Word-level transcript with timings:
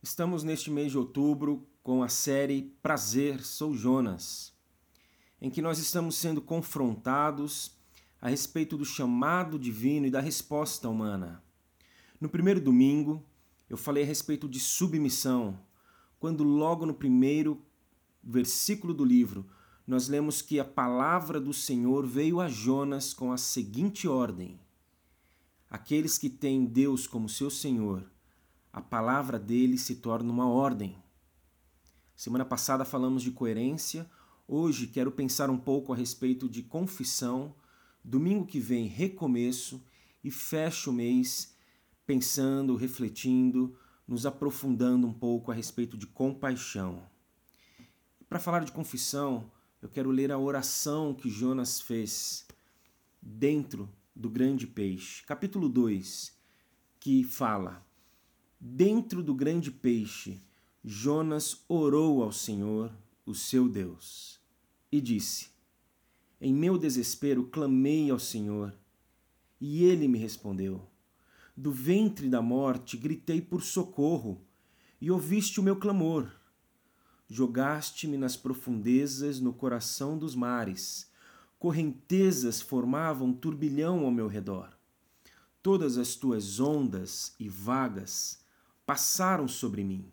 Estamos 0.00 0.44
neste 0.44 0.70
mês 0.70 0.92
de 0.92 0.98
outubro 0.98 1.66
com 1.82 2.04
a 2.04 2.08
série 2.08 2.72
Prazer, 2.80 3.44
Sou 3.44 3.74
Jonas, 3.74 4.54
em 5.40 5.50
que 5.50 5.60
nós 5.60 5.80
estamos 5.80 6.14
sendo 6.14 6.40
confrontados 6.40 7.76
a 8.20 8.28
respeito 8.28 8.78
do 8.78 8.84
chamado 8.84 9.58
divino 9.58 10.06
e 10.06 10.10
da 10.10 10.20
resposta 10.20 10.88
humana. 10.88 11.42
No 12.20 12.28
primeiro 12.28 12.60
domingo, 12.60 13.24
eu 13.68 13.76
falei 13.76 14.04
a 14.04 14.06
respeito 14.06 14.48
de 14.48 14.60
submissão, 14.60 15.58
quando 16.20 16.44
logo 16.44 16.86
no 16.86 16.94
primeiro 16.94 17.60
versículo 18.22 18.94
do 18.94 19.04
livro 19.04 19.50
nós 19.84 20.06
lemos 20.06 20.40
que 20.40 20.60
a 20.60 20.64
palavra 20.64 21.40
do 21.40 21.52
Senhor 21.52 22.06
veio 22.06 22.40
a 22.40 22.48
Jonas 22.48 23.12
com 23.12 23.32
a 23.32 23.36
seguinte 23.36 24.06
ordem: 24.06 24.60
Aqueles 25.68 26.16
que 26.16 26.30
têm 26.30 26.64
Deus 26.64 27.04
como 27.04 27.28
seu 27.28 27.50
Senhor, 27.50 28.08
a 28.72 28.80
palavra 28.80 29.38
dele 29.38 29.78
se 29.78 29.96
torna 29.96 30.30
uma 30.30 30.48
ordem. 30.48 30.96
Semana 32.16 32.44
passada 32.44 32.84
falamos 32.84 33.22
de 33.22 33.30
coerência, 33.30 34.08
hoje 34.46 34.86
quero 34.86 35.12
pensar 35.12 35.50
um 35.50 35.58
pouco 35.58 35.92
a 35.92 35.96
respeito 35.96 36.48
de 36.48 36.62
confissão. 36.62 37.54
Domingo 38.04 38.46
que 38.46 38.60
vem, 38.60 38.86
recomeço 38.86 39.82
e 40.22 40.30
fecho 40.30 40.90
o 40.90 40.92
mês 40.92 41.54
pensando, 42.06 42.74
refletindo, 42.74 43.76
nos 44.06 44.24
aprofundando 44.24 45.06
um 45.06 45.12
pouco 45.12 45.50
a 45.50 45.54
respeito 45.54 45.96
de 45.96 46.06
compaixão. 46.06 47.02
Para 48.28 48.38
falar 48.38 48.64
de 48.64 48.72
confissão, 48.72 49.50
eu 49.80 49.88
quero 49.88 50.10
ler 50.10 50.32
a 50.32 50.38
oração 50.38 51.14
que 51.14 51.30
Jonas 51.30 51.80
fez 51.80 52.46
dentro 53.20 53.88
do 54.14 54.30
grande 54.30 54.66
peixe, 54.66 55.22
capítulo 55.24 55.68
2, 55.68 56.36
que 56.98 57.22
fala: 57.24 57.86
Dentro 58.60 59.22
do 59.22 59.32
grande 59.32 59.70
peixe, 59.70 60.42
Jonas 60.84 61.64
orou 61.68 62.24
ao 62.24 62.32
Senhor, 62.32 62.92
o 63.24 63.32
seu 63.32 63.68
Deus, 63.68 64.40
e 64.90 65.00
disse: 65.00 65.50
Em 66.40 66.52
meu 66.52 66.76
desespero 66.76 67.46
clamei 67.46 68.10
ao 68.10 68.18
Senhor, 68.18 68.74
e 69.60 69.84
ele 69.84 70.08
me 70.08 70.18
respondeu. 70.18 70.84
Do 71.56 71.70
ventre 71.70 72.28
da 72.28 72.42
morte 72.42 72.96
gritei 72.96 73.40
por 73.40 73.62
socorro, 73.62 74.44
e 75.00 75.08
ouviste 75.08 75.60
o 75.60 75.62
meu 75.62 75.76
clamor. 75.76 76.28
Jogaste-me 77.28 78.16
nas 78.16 78.36
profundezas, 78.36 79.38
no 79.38 79.52
coração 79.52 80.18
dos 80.18 80.34
mares. 80.34 81.08
Correntezas 81.60 82.60
formavam 82.60 83.32
turbilhão 83.32 84.04
ao 84.04 84.10
meu 84.10 84.26
redor. 84.26 84.76
Todas 85.62 85.96
as 85.96 86.16
tuas 86.16 86.58
ondas 86.58 87.36
e 87.38 87.48
vagas 87.48 88.40
passaram 88.88 89.46
sobre 89.46 89.84
mim. 89.84 90.10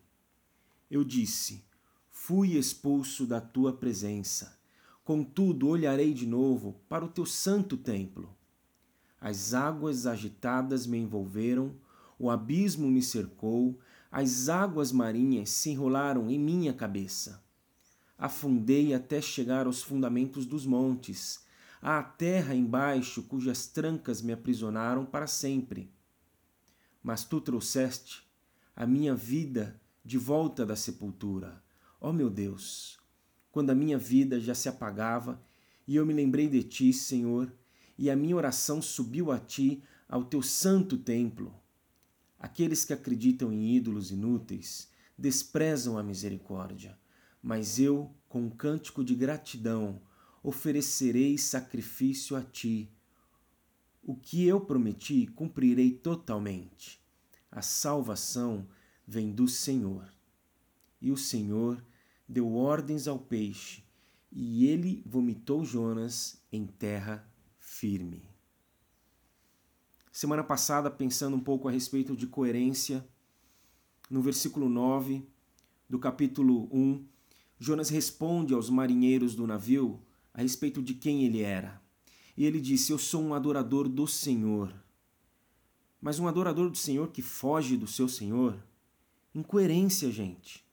Eu 0.92 1.02
disse: 1.06 1.64
Fui 2.12 2.58
expulso 2.58 3.26
da 3.26 3.40
tua 3.40 3.72
presença. 3.72 4.60
Contudo, 5.02 5.70
olharei 5.70 6.14
de 6.14 6.28
novo 6.28 6.76
para 6.90 7.06
o 7.06 7.08
teu 7.08 7.26
santo 7.26 7.78
templo. 7.78 8.36
As 9.18 9.54
águas 9.54 10.06
agitadas 10.06 10.86
me 10.86 10.98
envolveram, 10.98 11.74
o 12.20 12.30
abismo 12.30 12.90
me 12.90 13.02
cercou, 13.02 13.80
as 14.12 14.50
águas 14.50 14.92
marinhas 14.92 15.52
se 15.52 15.70
enrolaram 15.70 16.30
em 16.30 16.38
minha 16.38 16.74
cabeça. 16.74 17.42
Afundei 18.18 18.94
até 18.94 19.22
chegar 19.22 19.68
aos 19.68 19.82
fundamentos 19.84 20.46
dos 20.46 20.66
montes, 20.66 21.46
à 21.82 22.04
terra 22.04 22.54
embaixo 22.54 23.24
cujas 23.24 23.68
trancas 23.68 24.22
me 24.22 24.34
aprisionaram 24.34 25.06
para 25.06 25.28
sempre. 25.28 25.90
Mas 27.02 27.24
tu 27.24 27.40
trouxeste 27.40 28.25
a 28.76 28.86
minha 28.86 29.16
vida 29.16 29.80
de 30.04 30.18
volta 30.18 30.66
da 30.66 30.76
sepultura. 30.76 31.64
Ó 32.02 32.10
oh, 32.10 32.14
meu 32.14 32.30
Deus, 32.30 33.00
quando 33.52 33.70
a 33.70 33.76
minha 33.76 33.98
vida 33.98 34.40
já 34.40 34.54
se 34.54 34.68
apagava 34.68 35.42
e 35.88 35.96
eu 35.96 36.06
me 36.06 36.14
lembrei 36.14 36.50
de 36.50 36.62
ti, 36.62 36.92
Senhor, 36.92 37.52
e 37.98 38.10
a 38.10 38.16
minha 38.16 38.36
oração 38.36 38.82
subiu 38.82 39.32
a 39.32 39.40
ti, 39.40 39.82
ao 40.10 40.26
teu 40.26 40.42
santo 40.42 40.98
templo. 40.98 41.56
Aqueles 42.38 42.84
que 42.84 42.94
acreditam 42.94 43.52
em 43.52 43.76
ídolos 43.76 44.12
inúteis 44.12 44.90
desprezam 45.18 45.98
a 45.98 46.04
misericórdia, 46.04 46.98
mas 47.42 47.80
eu, 47.80 48.14
com 48.28 48.42
um 48.42 48.50
cântico 48.50 49.04
de 49.04 49.16
gratidão, 49.16 50.02
oferecerei 50.44 51.38
sacrifício 51.38 52.36
a 52.36 52.42
ti. 52.44 52.92
O 54.04 54.16
que 54.16 54.46
eu 54.46 54.60
prometi, 54.60 55.28
cumprirei 55.28 55.92
totalmente. 55.92 57.05
A 57.56 57.62
salvação 57.62 58.68
vem 59.08 59.32
do 59.32 59.48
Senhor. 59.48 60.14
E 61.02 61.10
o 61.10 61.16
Senhor 61.16 61.82
deu 62.28 62.54
ordens 62.54 63.08
ao 63.08 63.18
peixe, 63.18 63.82
e 64.30 64.68
ele 64.68 65.02
vomitou 65.06 65.64
Jonas 65.64 66.38
em 66.52 66.68
terra 66.68 67.26
firme. 67.58 68.28
Semana 70.12 70.44
passada, 70.44 70.92
pensando 70.92 71.38
um 71.38 71.40
pouco 71.40 71.70
a 71.70 71.72
respeito 71.72 72.14
de 72.14 72.28
coerência, 72.28 73.08
no 74.10 74.22
versículo 74.22 74.68
9 74.68 75.26
do 75.90 75.98
capítulo 75.98 76.68
1, 76.74 77.06
Jonas 77.58 77.90
responde 77.90 78.54
aos 78.54 78.70
marinheiros 78.70 79.34
do 79.34 79.48
navio 79.48 80.02
a 80.34 80.42
respeito 80.42 80.84
de 80.84 80.94
quem 80.94 81.24
ele 81.24 81.42
era. 81.42 81.82
E 82.36 82.44
ele 82.44 82.60
disse: 82.60 82.92
Eu 82.92 82.98
sou 82.98 83.24
um 83.24 83.34
adorador 83.34 83.88
do 83.88 84.06
Senhor. 84.06 84.76
Mas 86.06 86.20
um 86.20 86.28
adorador 86.28 86.70
do 86.70 86.78
Senhor 86.78 87.08
que 87.08 87.24
foge 87.24 87.76
do 87.76 87.88
seu 87.88 88.08
Senhor? 88.08 88.64
Incoerência, 89.34 90.12
gente. 90.12 90.64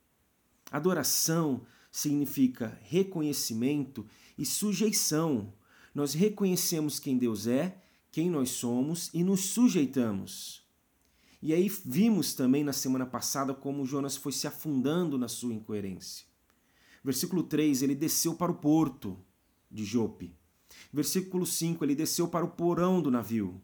Adoração 0.71 1.63
significa 1.91 2.79
reconhecimento 2.83 4.07
e 4.37 4.45
sujeição. 4.45 5.51
Nós 5.95 6.13
reconhecemos 6.13 7.01
quem 7.01 7.17
Deus 7.17 7.47
é, 7.47 7.83
quem 8.11 8.29
nós 8.29 8.51
somos 8.51 9.09
e 9.15 9.25
nos 9.25 9.41
sujeitamos. 9.47 10.67
E 11.41 11.55
aí 11.55 11.67
vimos 11.83 12.35
também 12.35 12.63
na 12.63 12.75
semana 12.75 13.07
passada 13.07 13.55
como 13.55 13.87
Jonas 13.87 14.19
foi 14.19 14.33
se 14.33 14.47
afundando 14.47 15.17
na 15.17 15.29
sua 15.29 15.55
incoerência. 15.55 16.27
Versículo 17.03 17.43
3, 17.43 17.81
ele 17.81 17.95
desceu 17.95 18.35
para 18.35 18.53
o 18.53 18.57
porto 18.57 19.19
de 19.71 19.83
Jope. 19.83 20.37
Versículo 20.93 21.47
5, 21.47 21.83
ele 21.83 21.95
desceu 21.95 22.29
para 22.29 22.45
o 22.45 22.51
porão 22.51 23.01
do 23.01 23.11
navio. 23.11 23.63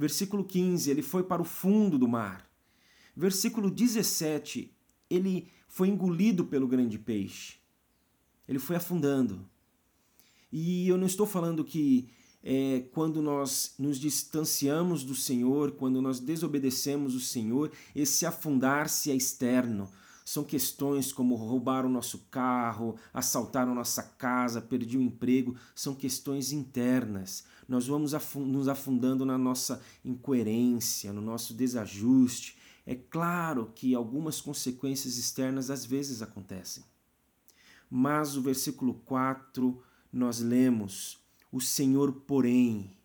Versículo 0.00 0.42
15, 0.42 0.90
ele 0.90 1.02
foi 1.02 1.22
para 1.22 1.42
o 1.42 1.44
fundo 1.44 1.98
do 1.98 2.08
mar. 2.08 2.50
Versículo 3.14 3.70
17, 3.70 4.74
ele 5.10 5.46
foi 5.68 5.88
engolido 5.88 6.46
pelo 6.46 6.66
grande 6.66 6.98
peixe. 6.98 7.58
Ele 8.48 8.58
foi 8.58 8.76
afundando. 8.76 9.46
E 10.50 10.88
eu 10.88 10.96
não 10.96 11.06
estou 11.06 11.26
falando 11.26 11.62
que 11.62 12.08
é, 12.42 12.82
quando 12.94 13.20
nós 13.20 13.74
nos 13.78 14.00
distanciamos 14.00 15.04
do 15.04 15.14
Senhor, 15.14 15.72
quando 15.72 16.00
nós 16.00 16.18
desobedecemos 16.18 17.14
o 17.14 17.20
Senhor, 17.20 17.70
esse 17.94 18.24
afundar-se 18.24 19.10
é 19.10 19.14
externo. 19.14 19.86
São 20.24 20.44
questões 20.44 21.12
como 21.12 21.34
roubar 21.34 21.84
o 21.84 21.88
nosso 21.88 22.26
carro, 22.30 22.96
assaltar 23.12 23.66
a 23.66 23.74
nossa 23.74 24.02
casa, 24.02 24.60
perder 24.60 24.98
o 24.98 25.02
emprego, 25.02 25.56
são 25.74 25.94
questões 25.94 26.52
internas. 26.52 27.44
Nós 27.68 27.86
vamos 27.86 28.12
nos 28.34 28.68
afundando 28.68 29.24
na 29.24 29.38
nossa 29.38 29.80
incoerência, 30.04 31.12
no 31.12 31.20
nosso 31.20 31.54
desajuste. 31.54 32.56
É 32.86 32.94
claro 32.94 33.72
que 33.74 33.94
algumas 33.94 34.40
consequências 34.40 35.16
externas 35.16 35.70
às 35.70 35.84
vezes 35.84 36.22
acontecem. 36.22 36.84
Mas 37.88 38.36
o 38.36 38.42
versículo 38.42 38.94
4 38.94 39.82
nós 40.12 40.40
lemos: 40.40 41.18
O 41.50 41.60
Senhor, 41.60 42.12
porém. 42.12 42.96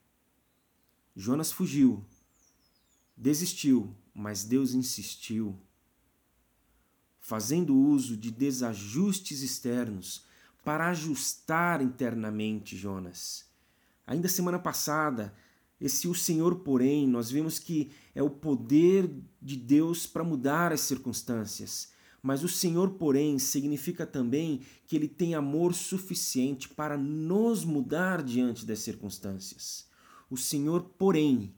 Jonas 1.16 1.50
fugiu, 1.50 2.03
desistiu, 3.16 3.96
mas 4.14 4.44
Deus 4.44 4.74
insistiu 4.74 5.58
fazendo 7.25 7.75
uso 7.75 8.16
de 8.16 8.29
desajustes 8.29 9.41
externos 9.41 10.23
para 10.63 10.89
ajustar 10.89 11.81
internamente 11.81 12.77
Jonas. 12.77 13.45
Ainda 14.05 14.27
semana 14.27 14.59
passada, 14.59 15.33
esse 15.81 16.07
o 16.07 16.13
Senhor, 16.13 16.57
porém, 16.57 17.07
nós 17.07 17.31
vimos 17.31 17.57
que 17.57 17.89
é 18.13 18.22
o 18.22 18.29
poder 18.29 19.09
de 19.41 19.57
Deus 19.57 20.05
para 20.05 20.23
mudar 20.23 20.72
as 20.72 20.81
circunstâncias. 20.81 21.89
Mas 22.22 22.43
o 22.43 22.47
Senhor, 22.47 22.91
porém, 22.91 23.39
significa 23.39 24.05
também 24.05 24.61
que 24.85 24.95
ele 24.95 25.07
tem 25.07 25.33
amor 25.33 25.73
suficiente 25.73 26.69
para 26.69 26.95
nos 26.95 27.66
mudar 27.66 28.22
diante 28.22 28.67
das 28.67 28.79
circunstâncias. 28.79 29.87
O 30.29 30.37
Senhor, 30.37 30.91
porém, 30.95 31.55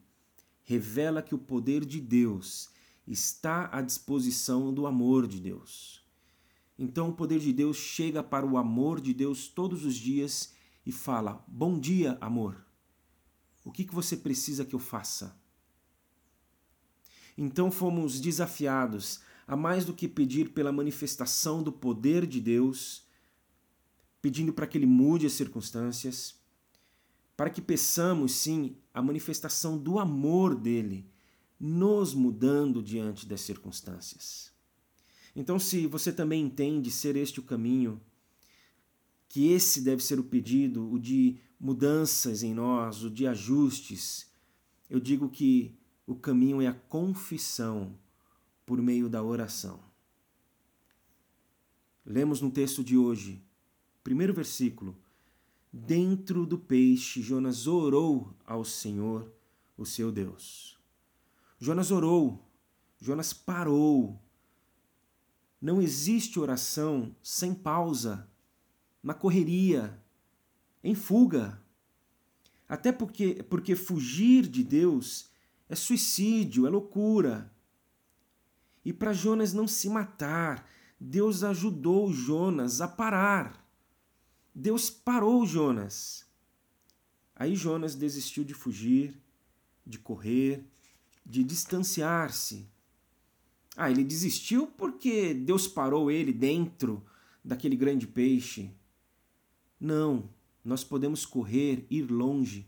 revela 0.63 1.21
que 1.21 1.35
o 1.35 1.37
poder 1.37 1.83
de 1.83 1.99
Deus 1.99 2.69
está 3.07 3.69
à 3.71 3.81
disposição 3.81 4.73
do 4.73 4.85
amor 4.85 5.27
de 5.27 5.39
Deus. 5.39 6.05
Então 6.77 7.09
o 7.09 7.13
poder 7.13 7.39
de 7.39 7.53
Deus 7.53 7.77
chega 7.77 8.21
para 8.21 8.45
o 8.45 8.57
amor 8.57 8.99
de 9.01 9.13
Deus 9.13 9.47
todos 9.47 9.85
os 9.85 9.95
dias 9.95 10.53
e 10.85 10.91
fala: 10.91 11.43
Bom 11.47 11.79
dia, 11.79 12.17
amor. 12.21 12.65
O 13.63 13.71
que, 13.71 13.83
que 13.83 13.95
você 13.95 14.15
precisa 14.15 14.65
que 14.65 14.75
eu 14.75 14.79
faça? 14.79 15.39
Então 17.37 17.71
fomos 17.71 18.19
desafiados 18.19 19.21
a 19.47 19.55
mais 19.55 19.85
do 19.85 19.93
que 19.93 20.07
pedir 20.07 20.49
pela 20.49 20.71
manifestação 20.71 21.63
do 21.63 21.71
poder 21.71 22.25
de 22.25 22.41
Deus, 22.41 23.05
pedindo 24.21 24.51
para 24.51 24.67
que 24.67 24.77
Ele 24.77 24.85
mude 24.85 25.25
as 25.25 25.33
circunstâncias, 25.33 26.35
para 27.35 27.49
que 27.49 27.61
peçamos, 27.61 28.33
sim, 28.33 28.75
a 28.93 29.01
manifestação 29.01 29.77
do 29.77 29.99
amor 29.99 30.55
dele, 30.55 31.09
nos 31.59 32.13
mudando 32.13 32.81
diante 32.81 33.25
das 33.25 33.41
circunstâncias. 33.41 34.51
Então, 35.35 35.59
se 35.59 35.87
você 35.87 36.11
também 36.11 36.43
entende 36.43 36.89
ser 36.89 37.15
este 37.15 37.39
o 37.39 37.43
caminho, 37.43 38.01
que 39.29 39.51
esse 39.51 39.81
deve 39.81 40.03
ser 40.03 40.19
o 40.19 40.23
pedido, 40.23 40.91
o 40.91 40.97
de 40.97 41.37
mudanças 41.59 42.43
em 42.43 42.53
nós, 42.53 43.03
o 43.03 43.09
de 43.09 43.27
ajustes, 43.27 44.29
eu 44.89 44.99
digo 44.99 45.29
que 45.29 45.75
o 46.05 46.15
caminho 46.15 46.61
é 46.61 46.67
a 46.67 46.73
confissão 46.73 47.97
por 48.65 48.81
meio 48.81 49.09
da 49.09 49.21
oração. 49.21 49.79
Lemos 52.05 52.39
no 52.39 52.49
texto 52.49 52.83
de 52.83 52.97
hoje, 52.97 53.43
primeiro 54.03 54.33
versículo: 54.33 54.97
Dentro 55.71 56.45
do 56.45 56.57
peixe, 56.57 57.21
Jonas 57.21 57.67
orou 57.67 58.33
ao 58.45 58.63
Senhor, 58.63 59.31
o 59.77 59.85
seu 59.85 60.11
Deus. 60.11 60.76
Jonas 61.59 61.91
orou, 61.91 62.47
Jonas 62.99 63.33
parou. 63.33 64.21
Não 65.59 65.81
existe 65.81 66.39
oração 66.39 67.15
sem 67.21 67.53
pausa, 67.53 68.29
na 69.01 69.13
correria, 69.13 69.99
em 70.83 70.93
fuga. 70.93 71.61
Até 72.69 72.91
porque, 72.91 73.43
porque 73.49 73.75
fugir 73.75 74.47
de 74.47 74.63
Deus 74.63 75.29
é 75.67 75.75
suicídio, 75.75 76.67
é 76.67 76.69
loucura. 76.69 77.51
E 78.85 78.93
para 78.93 79.13
Jonas 79.13 79.53
não 79.53 79.67
se 79.67 79.89
matar, 79.89 80.67
Deus 80.99 81.43
ajudou 81.43 82.13
Jonas 82.13 82.81
a 82.81 82.87
parar. 82.87 83.65
Deus 84.53 84.89
parou 84.89 85.45
Jonas. 85.45 86.25
Aí 87.35 87.55
Jonas 87.55 87.95
desistiu 87.95 88.43
de 88.43 88.53
fugir, 88.53 89.21
de 89.85 89.99
correr, 89.99 90.65
de 91.27 91.43
distanciar-se. 91.43 92.65
Ah, 93.75 93.91
ele 93.91 94.03
desistiu 94.03 94.65
porque 94.65 95.33
Deus 95.33 95.67
parou 95.67 96.09
ele 96.09 96.31
dentro 96.31 97.05
daquele 97.43 97.75
grande 97.75 98.07
peixe. 98.07 98.71
Não, 99.79 100.29
nós 100.63 100.83
podemos 100.83 101.25
correr, 101.25 101.85
ir 101.89 102.09
longe, 102.09 102.67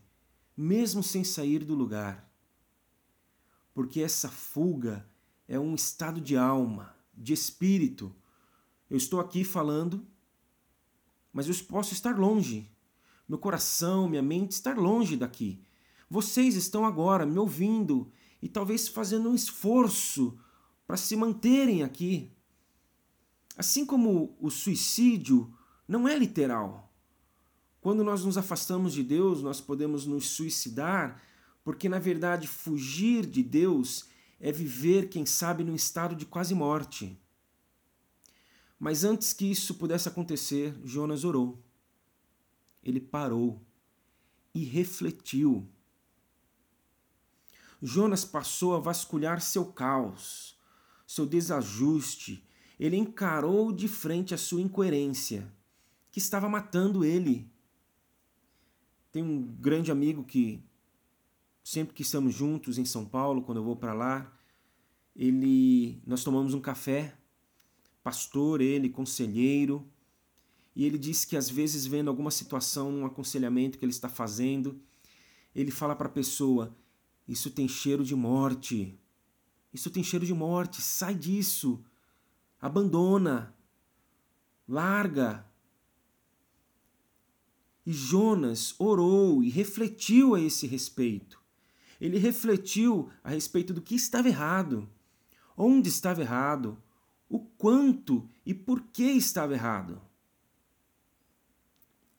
mesmo 0.56 1.02
sem 1.02 1.24
sair 1.24 1.64
do 1.64 1.74
lugar. 1.74 2.30
Porque 3.74 4.02
essa 4.02 4.30
fuga 4.30 5.08
é 5.48 5.58
um 5.58 5.74
estado 5.74 6.20
de 6.20 6.36
alma, 6.36 6.94
de 7.16 7.32
espírito. 7.32 8.14
Eu 8.90 8.98
estou 8.98 9.20
aqui 9.20 9.44
falando 9.44 10.06
mas 11.32 11.48
eu 11.48 11.56
posso 11.66 11.94
estar 11.94 12.18
longe. 12.18 12.70
Meu 13.28 13.38
coração, 13.38 14.10
minha 14.10 14.22
mente 14.22 14.52
estar 14.52 14.78
longe 14.78 15.16
daqui. 15.16 15.62
Vocês 16.10 16.56
estão 16.56 16.86
agora 16.86 17.26
me 17.26 17.38
ouvindo 17.38 18.12
e 18.42 18.48
talvez 18.48 18.88
fazendo 18.88 19.30
um 19.30 19.36
esforço 19.36 20.38
para 20.88 20.98
se 20.98 21.16
manterem 21.16 21.84
aqui. 21.84 22.32
Assim 23.58 23.86
como 23.86 24.36
o 24.40 24.50
suicídio 24.50 25.54
não 25.88 26.08
é 26.08 26.18
literal. 26.18 26.94
Quando 27.82 28.04
nós 28.04 28.24
nos 28.24 28.38
afastamos 28.38 28.94
de 28.94 29.04
Deus, 29.04 29.42
nós 29.42 29.62
podemos 29.62 30.06
nos 30.06 30.28
suicidar, 30.30 31.22
porque 31.64 31.88
na 31.88 32.00
verdade 32.00 32.48
fugir 32.48 33.26
de 33.26 33.44
Deus 33.44 34.08
é 34.40 34.52
viver, 34.52 35.10
quem 35.10 35.26
sabe, 35.26 35.64
num 35.64 35.76
estado 35.76 36.16
de 36.16 36.26
quase 36.26 36.54
morte. 36.54 37.20
Mas 38.80 39.04
antes 39.04 39.34
que 39.34 39.46
isso 39.52 39.76
pudesse 39.76 40.08
acontecer, 40.08 40.74
Jonas 40.86 41.26
orou. 41.26 41.62
Ele 42.82 43.02
parou 43.02 43.62
e 44.54 44.64
refletiu. 44.64 45.68
Jonas 47.82 48.26
passou 48.26 48.76
a 48.76 48.80
vasculhar 48.80 49.42
seu 49.42 49.66
caos, 49.66 50.58
seu 51.08 51.26
desajuste. 51.26 52.46
Ele 52.80 52.98
encarou 52.98 53.72
de 53.72 53.88
frente 53.88 54.34
a 54.34 54.38
sua 54.38 54.62
incoerência, 54.62 55.52
que 56.12 56.20
estava 56.20 56.50
matando 56.50 57.04
ele. 57.04 57.50
Tem 59.12 59.24
um 59.24 59.42
grande 59.42 59.92
amigo 59.92 60.24
que, 60.24 60.64
sempre 61.64 61.94
que 61.94 62.04
estamos 62.04 62.34
juntos 62.34 62.78
em 62.78 62.86
São 62.86 63.06
Paulo, 63.06 63.42
quando 63.42 63.58
eu 63.58 63.64
vou 63.64 63.76
para 63.76 63.94
lá, 63.94 64.32
ele, 65.16 66.02
nós 66.06 66.24
tomamos 66.24 66.54
um 66.54 66.62
café 66.62 67.16
pastor, 68.04 68.62
ele, 68.62 68.90
conselheiro, 68.90 69.88
e 70.76 70.86
ele 70.86 70.98
diz 70.98 71.26
que 71.26 71.36
às 71.36 71.50
vezes 71.50 71.86
vendo 71.86 72.10
alguma 72.10 72.32
situação, 72.32 72.90
um 72.90 73.06
aconselhamento 73.06 73.78
que 73.78 73.86
ele 73.86 73.92
está 73.92 74.08
fazendo, 74.08 74.80
ele 75.54 75.72
fala 75.72 75.96
para 75.96 76.08
a 76.08 76.12
pessoa: 76.12 76.76
Isso 77.30 77.50
tem 77.50 77.68
cheiro 77.68 78.04
de 78.04 78.16
morte. 78.16 79.00
Isso 79.74 79.90
tem 79.90 80.04
cheiro 80.04 80.26
de 80.26 80.34
morte. 80.34 80.82
Sai 80.82 81.16
disso. 81.16 81.82
Abandona. 82.60 83.56
Larga. 84.68 85.46
E 87.86 87.94
Jonas 87.94 88.76
orou 88.78 89.42
e 89.42 89.50
refletiu 89.50 90.36
a 90.36 90.42
esse 90.42 90.68
respeito. 90.68 91.42
Ele 92.02 92.18
refletiu 92.18 93.10
a 93.24 93.30
respeito 93.30 93.74
do 93.74 93.82
que 93.82 93.96
estava 93.96 94.28
errado. 94.28 94.90
Onde 95.56 95.88
estava 95.88 96.22
errado? 96.22 96.78
o 97.30 97.40
quanto 97.40 98.28
e 98.44 98.54
por 98.54 98.82
que 98.88 99.04
estava 99.04 99.54
errado. 99.54 100.02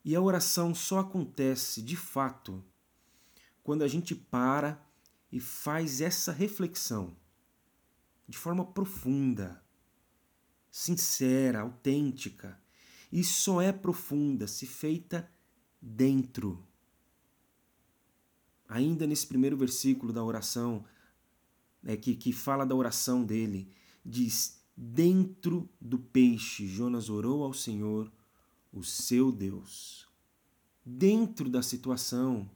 E 0.04 0.14
a 0.14 0.20
oração 0.20 0.74
só 0.74 1.00
acontece 1.00 1.82
de 1.82 1.96
fato 1.96 2.64
quando 3.62 3.82
a 3.82 3.88
gente 3.88 4.14
para 4.14 4.80
e 5.30 5.38
faz 5.38 6.00
essa 6.00 6.32
reflexão 6.32 7.16
de 8.30 8.38
forma 8.38 8.64
profunda, 8.64 9.60
sincera, 10.70 11.62
autêntica. 11.62 12.56
E 13.10 13.24
só 13.24 13.60
é 13.60 13.72
profunda 13.72 14.46
se 14.46 14.66
feita 14.66 15.28
dentro. 15.82 16.64
Ainda 18.68 19.04
nesse 19.04 19.26
primeiro 19.26 19.56
versículo 19.56 20.12
da 20.12 20.22
oração, 20.22 20.84
é, 21.82 21.96
que, 21.96 22.14
que 22.14 22.32
fala 22.32 22.64
da 22.64 22.74
oração 22.74 23.24
dele, 23.24 23.68
diz: 24.04 24.60
Dentro 24.76 25.68
do 25.80 25.98
peixe, 25.98 26.68
Jonas 26.68 27.10
orou 27.10 27.42
ao 27.42 27.52
Senhor, 27.52 28.12
o 28.72 28.84
seu 28.84 29.32
Deus. 29.32 30.08
Dentro 30.86 31.48
da 31.48 31.62
situação, 31.62 32.48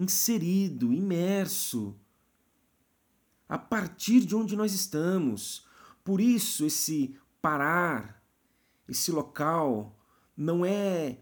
inserido, 0.00 0.94
imerso, 0.94 1.94
a 3.46 3.58
partir 3.58 4.20
de 4.20 4.34
onde 4.34 4.56
nós 4.56 4.72
estamos. 4.72 5.66
Por 6.02 6.22
isso, 6.22 6.64
esse 6.64 7.14
parar, 7.42 8.24
esse 8.88 9.12
local, 9.12 9.94
não 10.34 10.64
é 10.64 11.18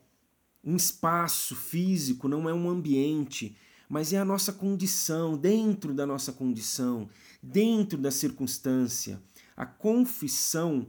um 0.63 0.77
espaço 0.77 1.57
físico, 1.57 2.29
não 2.29 2.49
é 2.49 2.55
um 2.55 2.71
ambiente, 2.71 3.57
mas 3.89 4.13
é 4.13 4.19
a 4.19 4.25
nossa 4.25 4.53
condição, 4.53 5.37
dentro 5.37 5.93
da 5.93 6.07
nossa 6.07 6.33
condição, 6.33 7.09
dentro 7.43 7.99
da 7.99 8.13
circunstância. 8.13 9.21
A 9.57 9.67
confissão 9.67 10.87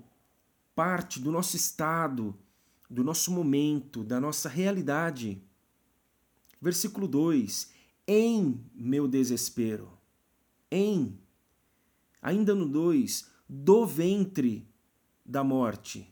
parte 0.76 1.20
do 1.20 1.32
nosso 1.32 1.56
estado, 1.56 2.38
do 2.88 3.04
nosso 3.04 3.32
momento, 3.32 4.04
da 4.04 4.20
nossa 4.20 4.48
realidade. 4.48 5.42
Versículo 6.62 7.08
2: 7.08 7.79
Em 8.12 8.60
meu 8.74 9.08
desespero, 9.08 9.88
em. 10.72 11.22
Ainda 12.20 12.56
no 12.56 12.68
2, 12.68 13.30
do 13.48 13.86
ventre 13.86 14.68
da 15.24 15.44
morte. 15.44 16.12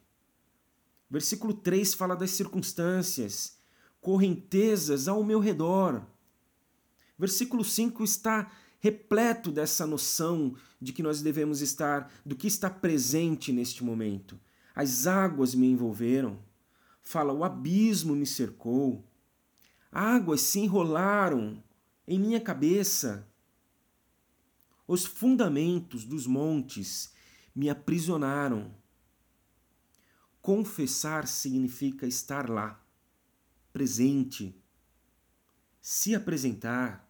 Versículo 1.09 1.55
3 1.55 1.95
fala 1.95 2.15
das 2.15 2.29
circunstâncias, 2.29 3.57
correntezas 3.99 5.07
ao 5.07 5.23
meu 5.23 5.39
redor. 5.39 6.05
Versículo 7.17 7.63
5 7.63 8.03
está 8.03 8.51
repleto 8.79 9.51
dessa 9.51 9.87
noção 9.87 10.55
de 10.79 10.93
que 10.93 11.01
nós 11.01 11.23
devemos 11.23 11.61
estar, 11.61 12.13
do 12.23 12.35
que 12.35 12.45
está 12.45 12.69
presente 12.69 13.51
neste 13.51 13.83
momento. 13.83 14.39
As 14.75 15.07
águas 15.07 15.55
me 15.55 15.65
envolveram. 15.65 16.37
Fala, 17.01 17.33
o 17.33 17.43
abismo 17.43 18.15
me 18.15 18.27
cercou. 18.27 19.03
Águas 19.91 20.41
se 20.41 20.59
enrolaram 20.59 21.63
em 22.07 22.19
minha 22.19 22.39
cabeça. 22.39 23.27
Os 24.87 25.05
fundamentos 25.05 26.05
dos 26.05 26.25
montes 26.25 27.13
me 27.53 27.69
aprisionaram. 27.69 28.73
Confessar 30.41 31.27
significa 31.27 32.07
estar 32.07 32.49
lá, 32.49 32.81
presente, 33.73 34.59
se 35.81 36.15
apresentar, 36.15 37.05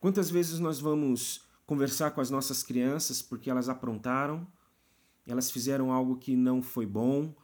Quantas 0.00 0.30
vezes 0.30 0.60
nós 0.60 0.78
vamos 0.78 1.44
conversar 1.66 2.12
com 2.12 2.20
as 2.20 2.30
nossas 2.30 2.62
crianças 2.62 3.20
porque 3.20 3.50
elas 3.50 3.68
aprontaram 3.68 4.46
elas 5.28 5.50
fizeram 5.50 5.92
algo 5.92 6.16
que 6.16 6.34
não 6.34 6.62
foi 6.62 6.86
bom, 6.86 7.34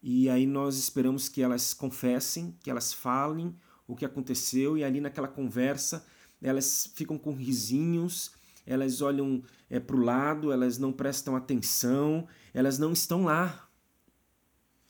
e 0.00 0.30
aí 0.30 0.46
nós 0.46 0.78
esperamos 0.78 1.28
que 1.28 1.42
elas 1.42 1.74
confessem, 1.74 2.56
que 2.62 2.70
elas 2.70 2.92
falem 2.92 3.54
o 3.86 3.94
que 3.94 4.04
aconteceu, 4.04 4.76
e 4.78 4.84
ali 4.84 5.00
naquela 5.00 5.28
conversa 5.28 6.06
elas 6.44 6.90
ficam 6.94 7.16
com 7.16 7.32
risinhos, 7.32 8.32
elas 8.66 9.00
olham 9.00 9.42
é, 9.70 9.80
para 9.80 9.96
o 9.96 10.02
lado, 10.02 10.52
elas 10.52 10.78
não 10.78 10.92
prestam 10.92 11.34
atenção, 11.34 12.28
elas 12.52 12.78
não 12.78 12.92
estão 12.92 13.24
lá. 13.24 13.68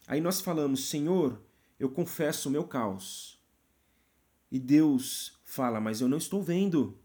Aí 0.06 0.20
nós 0.20 0.40
falamos, 0.40 0.88
Senhor, 0.88 1.40
eu 1.78 1.88
confesso 1.88 2.48
o 2.48 2.52
meu 2.52 2.64
caos. 2.64 3.40
E 4.50 4.58
Deus 4.58 5.38
fala, 5.44 5.80
mas 5.80 6.00
eu 6.00 6.08
não 6.08 6.18
estou 6.18 6.42
vendo. 6.42 6.98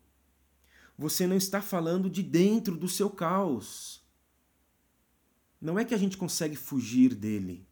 Você 0.98 1.26
não 1.26 1.38
está 1.38 1.62
falando 1.62 2.10
de 2.10 2.22
dentro 2.22 2.76
do 2.76 2.88
seu 2.88 3.10
caos. 3.10 4.04
Não 5.62 5.78
é 5.78 5.86
que 5.86 5.94
a 5.94 5.98
gente 5.98 6.18
consegue 6.18 6.56
fugir 6.56 7.14
dele, 7.14 7.68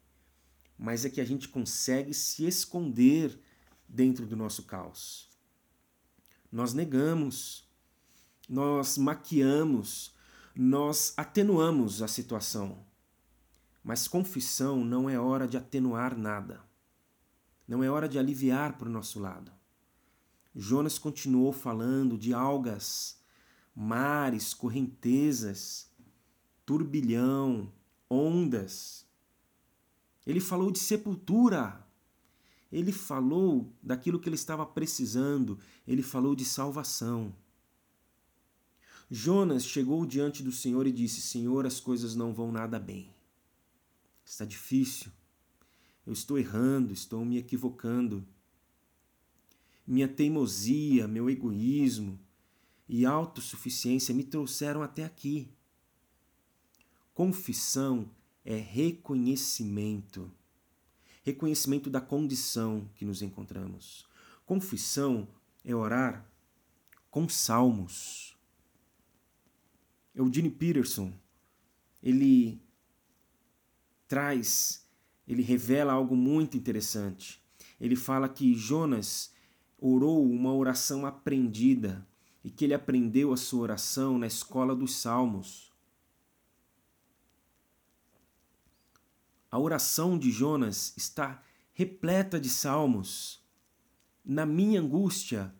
mas 0.77 1.05
é 1.05 1.09
que 1.09 1.21
a 1.21 1.25
gente 1.25 1.47
consegue 1.47 2.13
se 2.13 2.45
esconder 2.45 3.39
dentro 3.87 4.25
do 4.25 4.35
nosso 4.35 4.63
caos. 4.63 5.29
Nós 6.51 6.73
negamos, 6.73 7.67
nós 8.47 8.97
maquiamos, 8.97 10.15
nós 10.55 11.13
atenuamos 11.15 12.01
a 12.01 12.07
situação. 12.07 12.85
Mas 13.83 14.07
confissão 14.07 14.83
não 14.83 15.09
é 15.09 15.19
hora 15.19 15.47
de 15.47 15.55
atenuar 15.55 16.17
nada. 16.17 16.61
Não 17.67 17.83
é 17.83 17.89
hora 17.89 18.07
de 18.07 18.17
aliviar 18.17 18.77
para 18.77 18.89
o 18.89 18.91
nosso 18.91 19.19
lado. 19.19 19.51
Jonas 20.55 20.97
continuou 20.97 21.53
falando 21.53 22.17
de 22.17 22.33
algas, 22.33 23.21
mares, 23.75 24.53
correntezas, 24.53 25.91
turbilhão, 26.65 27.71
ondas. 28.09 29.05
Ele 30.25 30.39
falou 30.39 30.71
de 30.71 30.79
sepultura. 30.79 31.86
Ele 32.71 32.91
falou 32.91 33.73
daquilo 33.81 34.19
que 34.19 34.27
ele 34.27 34.35
estava 34.35 34.65
precisando. 34.65 35.57
Ele 35.87 36.03
falou 36.03 36.35
de 36.35 36.45
salvação. 36.45 37.33
Jonas 39.09 39.65
chegou 39.65 40.05
diante 40.05 40.43
do 40.43 40.51
Senhor 40.51 40.85
e 40.85 40.91
disse: 40.91 41.21
Senhor, 41.21 41.65
as 41.65 41.79
coisas 41.79 42.15
não 42.15 42.33
vão 42.33 42.51
nada 42.51 42.77
bem. 42.77 43.09
Está 44.25 44.43
difícil. 44.43 45.11
Eu 46.05 46.13
estou 46.13 46.37
errando, 46.37 46.93
estou 46.93 47.23
me 47.23 47.37
equivocando. 47.37 48.25
Minha 49.85 50.07
teimosia, 50.07 51.07
meu 51.07 51.29
egoísmo 51.29 52.19
e 52.87 53.05
autossuficiência 53.05 54.15
me 54.15 54.23
trouxeram 54.23 54.81
até 54.81 55.03
aqui. 55.03 55.49
Confissão 57.13 58.09
é 58.45 58.55
reconhecimento. 58.55 60.31
Reconhecimento 61.27 61.89
da 61.89 61.99
condição 61.99 62.89
que 62.95 63.03
nos 63.03 63.21
encontramos. 63.21 64.07
Confissão 64.45 65.27
é 65.61 65.75
orar 65.75 66.25
com 67.11 67.27
salmos. 67.27 68.33
Eugene 70.15 70.49
Peterson, 70.49 71.11
ele 72.01 72.61
traz, 74.07 74.87
ele 75.27 75.41
revela 75.41 75.91
algo 75.91 76.15
muito 76.15 76.55
interessante. 76.55 77.43
Ele 77.77 77.97
fala 77.97 78.29
que 78.29 78.53
Jonas 78.53 79.33
orou 79.77 80.25
uma 80.31 80.53
oração 80.53 81.05
aprendida 81.05 82.07
e 82.41 82.49
que 82.49 82.63
ele 82.63 82.73
aprendeu 82.73 83.33
a 83.33 83.37
sua 83.37 83.63
oração 83.63 84.17
na 84.17 84.27
escola 84.27 84.73
dos 84.73 84.95
Salmos. 84.95 85.73
A 89.49 89.57
oração 89.57 90.17
de 90.17 90.29
Jonas 90.29 90.93
está 90.97 91.41
repleta 91.73 92.39
de 92.39 92.49
salmos. 92.49 93.41
Na 94.23 94.45
minha 94.45 94.81
angústia, 94.81 95.53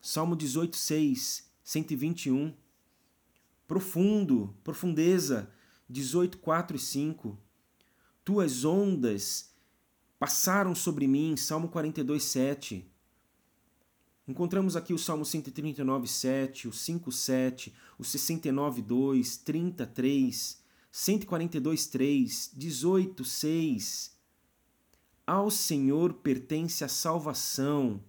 Salmo 0.00 0.36
18, 0.36 0.76
6, 0.76 1.50
121. 1.62 2.54
Profundo, 3.66 4.54
profundeza, 4.62 5.50
18, 5.88 6.36
4 6.38 6.76
e 6.76 6.80
5. 6.80 7.38
Tuas 8.22 8.64
ondas 8.64 9.54
passaram 10.18 10.74
sobre 10.74 11.06
mim, 11.06 11.36
Salmo 11.36 11.68
42, 11.68 12.22
7. 12.22 12.90
Encontramos 14.26 14.76
aqui 14.76 14.92
o 14.92 14.98
Salmo 14.98 15.24
139, 15.24 16.08
7, 16.08 16.68
o 16.68 16.72
5, 16.72 17.12
7, 17.12 17.74
o 17.98 18.04
69, 18.04 18.82
2, 18.82 19.36
33, 19.38 20.63
142, 20.96 21.88
3, 21.88 22.52
18, 22.54 23.24
6. 23.24 24.16
Ao 25.26 25.50
Senhor 25.50 26.14
pertence 26.14 26.84
a 26.84 26.88
salvação. 26.88 28.00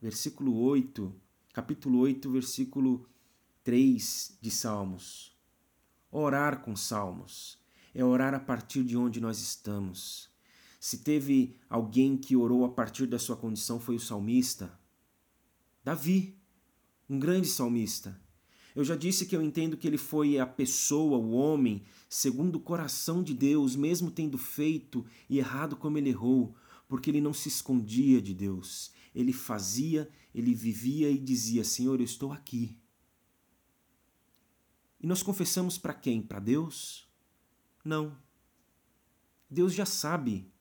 Versículo 0.00 0.58
8, 0.60 1.14
capítulo 1.52 1.98
8, 1.98 2.32
versículo 2.32 3.06
3 3.62 4.38
de 4.40 4.50
Salmos. 4.50 5.36
Orar 6.10 6.62
com 6.62 6.74
salmos 6.74 7.58
é 7.94 8.02
orar 8.02 8.32
a 8.32 8.40
partir 8.40 8.82
de 8.82 8.96
onde 8.96 9.20
nós 9.20 9.38
estamos. 9.38 10.30
Se 10.80 11.00
teve 11.04 11.54
alguém 11.68 12.16
que 12.16 12.34
orou 12.34 12.64
a 12.64 12.70
partir 12.70 13.06
da 13.06 13.18
sua 13.18 13.36
condição, 13.36 13.78
foi 13.78 13.96
o 13.96 14.00
salmista. 14.00 14.72
Davi, 15.84 16.34
um 17.10 17.18
grande 17.18 17.46
salmista. 17.46 18.18
Eu 18.76 18.84
já 18.84 18.94
disse 18.94 19.24
que 19.24 19.34
eu 19.34 19.40
entendo 19.40 19.74
que 19.74 19.86
ele 19.86 19.96
foi 19.96 20.38
a 20.38 20.46
pessoa, 20.46 21.16
o 21.16 21.30
homem, 21.30 21.82
segundo 22.10 22.56
o 22.56 22.60
coração 22.60 23.22
de 23.22 23.32
Deus, 23.32 23.74
mesmo 23.74 24.10
tendo 24.10 24.36
feito 24.36 25.02
e 25.30 25.38
errado 25.38 25.76
como 25.76 25.96
ele 25.96 26.10
errou, 26.10 26.54
porque 26.86 27.08
ele 27.08 27.22
não 27.22 27.32
se 27.32 27.48
escondia 27.48 28.20
de 28.20 28.34
Deus. 28.34 28.92
Ele 29.14 29.32
fazia, 29.32 30.10
ele 30.34 30.54
vivia 30.54 31.10
e 31.10 31.16
dizia: 31.16 31.64
Senhor, 31.64 32.00
eu 32.00 32.04
estou 32.04 32.32
aqui. 32.32 32.76
E 35.00 35.06
nós 35.06 35.22
confessamos 35.22 35.78
para 35.78 35.94
quem? 35.94 36.20
Para 36.20 36.38
Deus? 36.38 37.08
Não. 37.82 38.14
Deus 39.48 39.72
já 39.72 39.86
sabe. 39.86 40.52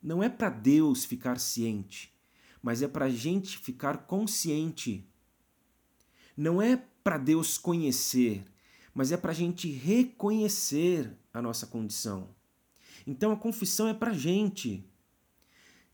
Não 0.00 0.22
é 0.22 0.28
para 0.28 0.48
Deus 0.48 1.04
ficar 1.04 1.40
ciente, 1.40 2.16
mas 2.62 2.82
é 2.82 2.86
para 2.86 3.06
a 3.06 3.10
gente 3.10 3.58
ficar 3.58 4.06
consciente. 4.06 5.10
Não 6.36 6.60
é 6.60 6.76
para 7.02 7.18
Deus 7.18 7.56
conhecer, 7.56 8.44
mas 8.92 9.12
é 9.12 9.16
para 9.16 9.30
a 9.30 9.34
gente 9.34 9.70
reconhecer 9.70 11.16
a 11.32 11.40
nossa 11.40 11.66
condição. 11.66 12.28
Então 13.06 13.32
a 13.32 13.36
confissão 13.36 13.88
é 13.88 13.94
para 13.94 14.10
a 14.10 14.14
gente. 14.14 14.84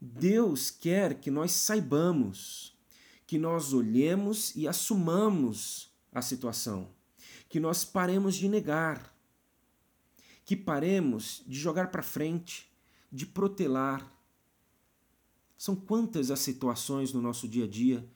Deus 0.01 0.71
quer 0.71 1.21
que 1.21 1.31
nós 1.31 1.53
saibamos, 1.53 2.77
que 3.27 3.39
nós 3.39 3.73
olhemos 3.73 4.55
e 4.57 4.67
assumamos 4.67 5.93
a 6.13 6.21
situação, 6.21 6.89
que 7.49 7.61
nós 7.61 7.85
paremos 7.85 8.35
de 8.35 8.49
negar, 8.49 9.15
que 10.45 10.57
paremos 10.57 11.43
de 11.47 11.59
jogar 11.59 11.91
para 11.91 12.03
frente, 12.03 12.71
de 13.13 13.27
protelar. 13.27 14.11
São 15.57 15.77
quantas 15.77 16.31
as 16.31 16.41
situações 16.41 17.13
no 17.13 17.23
nosso 17.23 17.47
dia 17.47 17.65
a 17.65 17.69
dia 17.69 18.09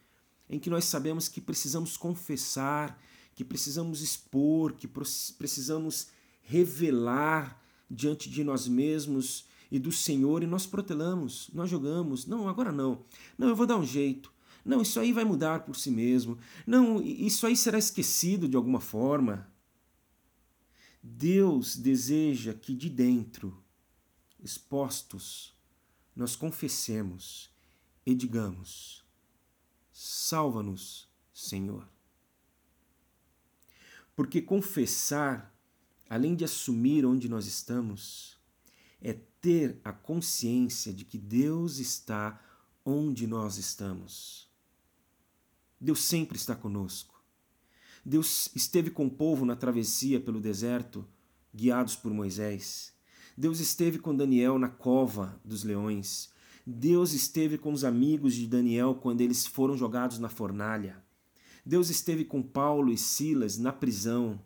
em 0.48 0.58
que 0.58 0.70
nós 0.70 0.84
sabemos 0.84 1.28
que 1.28 1.40
precisamos 1.40 1.96
confessar, 1.96 3.00
que 3.34 3.44
precisamos 3.44 4.00
expor, 4.00 4.72
que 4.72 4.88
precisamos 4.88 6.08
revelar 6.42 7.62
diante 7.90 8.30
de 8.30 8.42
nós 8.42 8.66
mesmos 8.66 9.46
e 9.70 9.78
do 9.78 9.90
Senhor 9.90 10.42
e 10.42 10.46
nós 10.46 10.66
protelamos, 10.66 11.50
nós 11.52 11.68
jogamos. 11.68 12.26
Não, 12.26 12.48
agora 12.48 12.72
não. 12.72 13.04
Não, 13.36 13.48
eu 13.48 13.56
vou 13.56 13.66
dar 13.66 13.76
um 13.76 13.84
jeito. 13.84 14.32
Não, 14.64 14.82
isso 14.82 14.98
aí 14.98 15.12
vai 15.12 15.24
mudar 15.24 15.60
por 15.60 15.76
si 15.76 15.90
mesmo. 15.90 16.38
Não, 16.66 17.00
isso 17.00 17.46
aí 17.46 17.56
será 17.56 17.78
esquecido 17.78 18.48
de 18.48 18.56
alguma 18.56 18.80
forma. 18.80 19.46
Deus 21.02 21.76
deseja 21.76 22.52
que 22.52 22.74
de 22.74 22.90
dentro, 22.90 23.56
expostos, 24.42 25.54
nós 26.16 26.34
confessemos 26.34 27.48
e 28.04 28.12
digamos: 28.14 29.04
Salva-nos, 29.98 31.08
Senhor. 31.32 31.88
Porque 34.14 34.42
confessar, 34.42 35.58
além 36.06 36.36
de 36.36 36.44
assumir 36.44 37.06
onde 37.06 37.30
nós 37.30 37.46
estamos, 37.46 38.38
é 39.00 39.14
ter 39.40 39.80
a 39.82 39.94
consciência 39.94 40.92
de 40.92 41.02
que 41.02 41.16
Deus 41.16 41.78
está 41.78 42.38
onde 42.84 43.26
nós 43.26 43.56
estamos. 43.56 44.50
Deus 45.80 46.00
sempre 46.00 46.36
está 46.36 46.54
conosco. 46.54 47.18
Deus 48.04 48.50
esteve 48.54 48.90
com 48.90 49.06
o 49.06 49.10
povo 49.10 49.46
na 49.46 49.56
travessia 49.56 50.20
pelo 50.20 50.42
deserto, 50.42 51.08
guiados 51.54 51.96
por 51.96 52.12
Moisés. 52.12 52.92
Deus 53.34 53.60
esteve 53.60 53.98
com 53.98 54.14
Daniel 54.14 54.58
na 54.58 54.68
cova 54.68 55.40
dos 55.42 55.64
leões. 55.64 56.35
Deus 56.66 57.12
esteve 57.12 57.56
com 57.56 57.72
os 57.72 57.84
amigos 57.84 58.34
de 58.34 58.44
Daniel 58.44 58.96
quando 58.96 59.20
eles 59.20 59.46
foram 59.46 59.76
jogados 59.76 60.18
na 60.18 60.28
fornalha. 60.28 61.00
Deus 61.64 61.90
esteve 61.90 62.24
com 62.24 62.42
Paulo 62.42 62.92
e 62.92 62.98
Silas 62.98 63.56
na 63.56 63.72
prisão. 63.72 64.40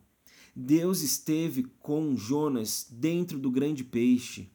Deus 0.54 1.00
esteve 1.00 1.62
com 1.80 2.14
Jonas 2.14 2.86
dentro 2.90 3.38
do 3.38 3.50
grande 3.50 3.82
peixe. 3.82 4.50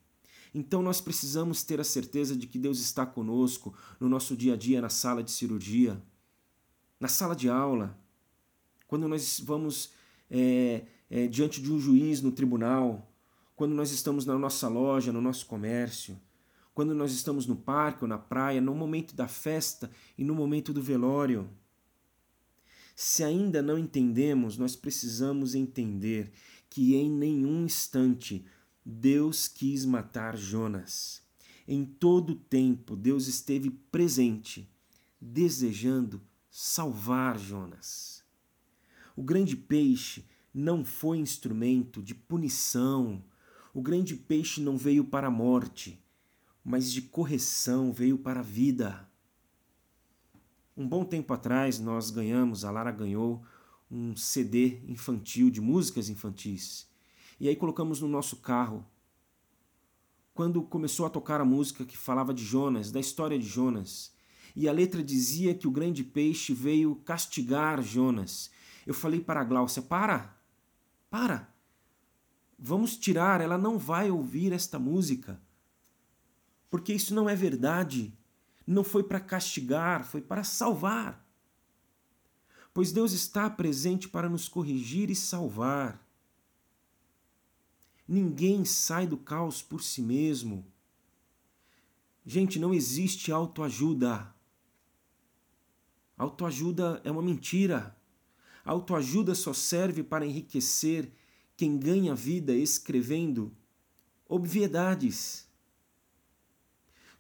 Então 0.53 0.83
nós 0.83 1.01
precisamos 1.01 1.63
ter 1.63 1.81
a 1.81 1.83
certeza 1.83 2.35
de 2.35 2.45
que 2.45 2.59
Deus 2.59 2.79
está 2.79 3.03
conosco 3.03 3.73
no 3.99 4.07
nosso 4.07 4.37
dia 4.37 4.53
a 4.53 4.57
dia, 4.57 4.79
na 4.79 4.89
sala 4.89 5.23
de 5.23 5.31
cirurgia, 5.31 5.99
na 6.99 7.07
sala 7.07 7.35
de 7.35 7.49
aula, 7.49 7.97
quando 8.87 9.07
nós 9.07 9.41
vamos 9.43 9.91
é, 10.29 10.83
é, 11.09 11.27
diante 11.27 11.61
de 11.61 11.71
um 11.71 11.79
juiz 11.79 12.21
no 12.21 12.31
tribunal, 12.31 13.11
quando 13.55 13.73
nós 13.73 13.91
estamos 13.91 14.25
na 14.25 14.37
nossa 14.37 14.67
loja, 14.67 15.11
no 15.11 15.21
nosso 15.21 15.45
comércio, 15.45 16.17
quando 16.75 16.93
nós 16.93 17.13
estamos 17.13 17.47
no 17.47 17.55
parque 17.55 18.03
ou 18.03 18.07
na 18.07 18.17
praia, 18.17 18.59
no 18.59 18.75
momento 18.75 19.15
da 19.15 19.29
festa 19.29 19.89
e 20.17 20.25
no 20.25 20.35
momento 20.35 20.73
do 20.73 20.81
velório. 20.81 21.49
Se 22.93 23.23
ainda 23.23 23.61
não 23.61 23.79
entendemos, 23.79 24.57
nós 24.57 24.75
precisamos 24.75 25.55
entender 25.55 26.33
que 26.69 26.95
em 26.95 27.09
nenhum 27.09 27.63
instante 27.63 28.45
Deus 28.85 29.47
quis 29.47 29.85
matar 29.85 30.35
Jonas. 30.37 31.23
Em 31.65 31.85
todo 31.85 32.31
o 32.31 32.35
tempo, 32.35 32.97
Deus 32.97 33.27
esteve 33.27 33.69
presente, 33.69 34.69
desejando 35.19 36.21
salvar 36.51 37.39
Jonas. 37.39 38.21
O 39.15 39.23
grande 39.23 39.55
peixe 39.55 40.25
não 40.53 40.83
foi 40.83 41.19
instrumento 41.19 42.03
de 42.03 42.13
punição. 42.13 43.23
O 43.73 43.81
grande 43.81 44.13
peixe 44.13 44.59
não 44.59 44.77
veio 44.77 45.05
para 45.05 45.27
a 45.27 45.31
morte, 45.31 46.04
mas 46.65 46.91
de 46.91 47.03
correção 47.03 47.93
veio 47.93 48.17
para 48.17 48.39
a 48.39 48.43
vida. 48.43 49.07
Um 50.75 50.87
bom 50.87 51.05
tempo 51.05 51.31
atrás 51.31 51.79
nós 51.79 52.09
ganhamos, 52.09 52.65
a 52.65 52.71
Lara 52.71 52.91
ganhou 52.91 53.45
um 53.89 54.15
CD 54.15 54.81
infantil 54.87 55.51
de 55.51 55.61
músicas 55.61 56.09
infantis. 56.09 56.89
E 57.39 57.47
aí 57.47 57.55
colocamos 57.55 58.01
no 58.01 58.07
nosso 58.07 58.37
carro. 58.37 58.83
Quando 60.33 60.63
começou 60.63 61.05
a 61.05 61.09
tocar 61.09 61.39
a 61.39 61.45
música 61.45 61.85
que 61.85 61.95
falava 61.95 62.33
de 62.33 62.43
Jonas, 62.43 62.91
da 62.91 62.99
história 62.99 63.37
de 63.37 63.45
Jonas, 63.45 64.11
e 64.55 64.67
a 64.67 64.73
letra 64.73 65.03
dizia 65.03 65.53
que 65.53 65.67
o 65.67 65.71
grande 65.71 66.03
peixe 66.03 66.51
veio 66.51 66.95
castigar 66.95 67.81
Jonas, 67.83 68.49
eu 68.87 68.93
falei 68.93 69.19
para 69.19 69.39
a 69.39 69.43
Gláucia: 69.43 69.83
para, 69.83 70.35
para, 71.11 71.53
vamos 72.57 72.97
tirar, 72.97 73.39
ela 73.39 73.57
não 73.57 73.77
vai 73.77 74.09
ouvir 74.09 74.51
esta 74.51 74.79
música, 74.79 75.39
porque 76.75 76.91
isso 76.91 77.15
não 77.15 77.29
é 77.29 77.33
verdade. 77.33 78.13
Não 78.67 78.83
foi 78.83 79.01
para 79.01 79.17
castigar, 79.17 80.03
foi 80.03 80.19
para 80.19 80.43
salvar. 80.43 81.25
Pois 82.73 82.91
Deus 82.91 83.13
está 83.13 83.49
presente 83.49 84.09
para 84.09 84.27
nos 84.27 84.49
corrigir 84.49 85.09
e 85.09 85.15
salvar. 85.15 86.05
Ninguém 88.05 88.65
sai 88.65 89.07
do 89.07 89.15
caos 89.15 89.61
por 89.61 89.81
si 89.81 90.01
mesmo. 90.01 90.67
Gente, 92.25 92.59
não 92.59 92.73
existe 92.73 93.31
autoajuda. 93.31 94.35
Autoajuda 96.17 96.99
é 97.05 97.09
uma 97.09 97.21
mentira. 97.21 97.95
Autoajuda 98.65 99.33
só 99.33 99.53
serve 99.53 100.03
para 100.03 100.25
enriquecer 100.25 101.09
quem 101.55 101.77
ganha 101.77 102.13
vida 102.13 102.53
escrevendo 102.53 103.55
obviedades. 104.27 105.44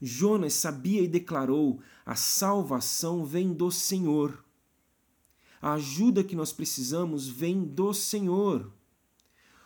Jonas 0.01 0.53
sabia 0.53 1.01
e 1.01 1.07
declarou: 1.07 1.79
a 2.05 2.15
salvação 2.15 3.25
vem 3.25 3.53
do 3.53 3.71
Senhor. 3.71 4.43
A 5.61 5.73
ajuda 5.73 6.23
que 6.23 6.35
nós 6.35 6.53
precisamos 6.53 7.27
vem 7.27 7.63
do 7.63 7.93
Senhor. 7.93 8.71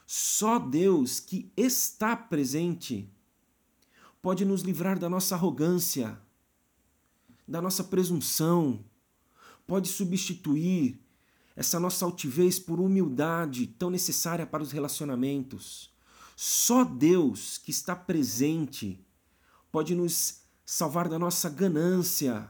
Só 0.06 0.58
Deus 0.58 1.20
que 1.20 1.52
está 1.56 2.16
presente 2.16 3.10
pode 4.22 4.44
nos 4.44 4.62
livrar 4.62 4.98
da 4.98 5.10
nossa 5.10 5.36
arrogância, 5.36 6.20
da 7.48 7.62
nossa 7.62 7.84
presunção, 7.84 8.84
pode 9.68 9.88
substituir 9.88 11.00
essa 11.56 11.80
nossa 11.80 12.06
altivez 12.06 12.58
por 12.58 12.80
humildade 12.80 13.68
tão 13.68 13.90
necessária 13.90 14.46
para 14.46 14.64
os 14.64 14.72
relacionamentos. 14.72 15.92
Só 16.36 16.84
Deus 16.84 17.58
que 17.58 17.70
está 17.70 17.96
presente 17.96 19.06
pode 19.72 19.96
nos 19.96 20.42
salvar 20.66 21.10
da 21.10 21.18
nossa 21.18 21.50
ganância, 21.50 22.50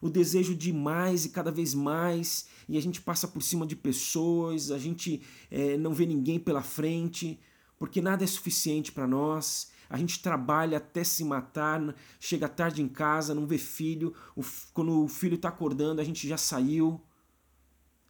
o 0.00 0.08
desejo 0.10 0.54
de 0.54 0.72
mais 0.72 1.24
e 1.24 1.30
cada 1.30 1.50
vez 1.50 1.74
mais, 1.74 2.46
e 2.68 2.76
a 2.76 2.80
gente 2.80 3.00
passa 3.00 3.26
por 3.26 3.42
cima 3.42 3.66
de 3.66 3.74
pessoas, 3.74 4.70
a 4.70 4.78
gente 4.78 5.22
é, 5.50 5.76
não 5.76 5.92
vê 5.92 6.06
ninguém 6.06 6.38
pela 6.38 6.62
frente, 6.62 7.40
porque 7.78 8.00
nada 8.00 8.22
é 8.22 8.26
suficiente 8.26 8.92
para 8.92 9.06
nós. 9.06 9.72
A 9.88 9.98
gente 9.98 10.20
trabalha 10.20 10.78
até 10.78 11.04
se 11.04 11.24
matar, 11.24 11.94
chega 12.18 12.48
tarde 12.48 12.82
em 12.82 12.88
casa, 12.88 13.34
não 13.34 13.46
vê 13.46 13.58
filho, 13.58 14.14
o, 14.34 14.42
quando 14.72 15.04
o 15.04 15.08
filho 15.08 15.34
está 15.34 15.48
acordando, 15.48 16.00
a 16.00 16.04
gente 16.04 16.26
já 16.26 16.36
saiu. 16.36 17.00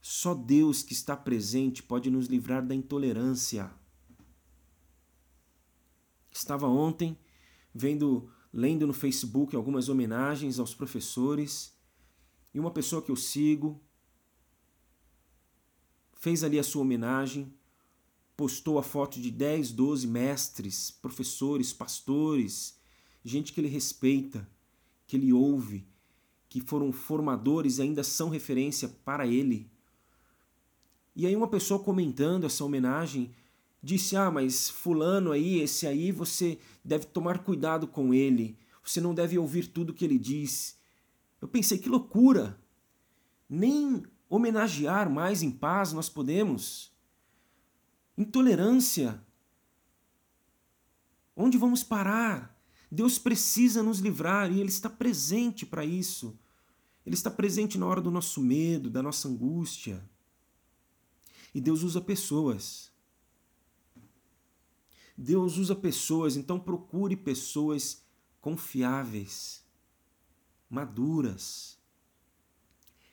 Só 0.01 0.35
Deus 0.35 0.83
que 0.83 0.93
está 0.93 1.17
presente 1.17 1.83
pode 1.83 2.11
nos 2.11 2.27
livrar 2.27 2.65
da 2.65 2.75
intolerância. 2.75 3.71
Estava 6.31 6.67
ontem 6.67 7.19
vendo, 7.75 8.31
lendo 8.53 8.87
no 8.87 8.93
Facebook 8.93 9.57
algumas 9.57 9.89
homenagens 9.89 10.59
aos 10.59 10.75
professores 10.75 11.75
e 12.53 12.61
uma 12.61 12.71
pessoa 12.71 13.03
que 13.03 13.11
eu 13.11 13.17
sigo 13.17 13.81
fez 16.15 16.45
ali 16.45 16.59
a 16.59 16.63
sua 16.63 16.83
homenagem, 16.83 17.53
postou 18.37 18.79
a 18.79 18.83
foto 18.83 19.21
de 19.21 19.31
10, 19.31 19.73
12 19.73 20.07
mestres, 20.07 20.91
professores, 20.91 21.73
pastores, 21.73 22.79
gente 23.25 23.53
que 23.53 23.61
ele 23.61 23.69
respeita, 23.69 24.49
que 25.07 25.17
ele 25.17 25.33
ouve, 25.33 25.87
que 26.49 26.61
foram 26.61 26.93
formadores 26.93 27.79
e 27.79 27.83
ainda 27.83 28.03
são 28.03 28.29
referência 28.29 28.89
para 28.89 29.27
ele. 29.27 29.71
E 31.15 31.27
aí 31.27 31.37
uma 31.37 31.49
pessoa 31.49 31.79
comentando 31.79 32.45
essa 32.45 32.65
homenagem 32.65 33.35
disse: 33.85 34.17
"Ah, 34.17 34.31
mas 34.31 34.71
fulano 34.71 35.33
aí, 35.33 35.61
esse 35.61 35.87
aí, 35.87 36.11
você 36.11 36.59
deve 36.85 37.07
tomar 37.07 37.45
cuidado 37.45 37.87
com 37.87 38.15
ele. 38.15 38.59
Você 38.83 39.01
não 39.01 39.15
deve 39.15 39.39
ouvir 39.39 39.69
tudo 39.69 39.95
que 39.95 40.05
ele 40.05 40.19
diz." 40.19 40.79
Eu 41.41 41.49
pensei: 41.49 41.79
"Que 41.79 41.89
loucura! 41.89 42.59
Nem 43.49 44.03
homenagear 44.29 45.11
mais 45.11 45.43
em 45.43 45.51
paz 45.51 45.93
nós 45.93 46.09
podemos. 46.09 46.93
Intolerância. 48.17 49.23
Onde 51.37 51.59
vamos 51.59 51.83
parar? 51.83 52.55
Deus 52.91 53.19
precisa 53.19 53.83
nos 53.83 53.99
livrar 53.99 54.53
e 54.53 54.61
Ele 54.61 54.69
está 54.69 54.89
presente 54.89 55.67
para 55.67 55.85
isso. 55.85 56.39
Ele 57.05 57.15
está 57.15 57.31
presente 57.31 57.77
na 57.77 57.87
hora 57.87 58.01
do 58.01 58.11
nosso 58.11 58.41
medo, 58.41 58.89
da 58.89 59.03
nossa 59.03 59.29
angústia. 59.29 60.03
E 61.55 61.61
Deus 61.61 61.83
usa 61.83 62.01
pessoas. 62.01 62.93
Deus 65.17 65.57
usa 65.57 65.75
pessoas, 65.75 66.37
então 66.37 66.59
procure 66.59 67.17
pessoas 67.17 68.03
confiáveis, 68.41 69.65
maduras, 70.69 71.79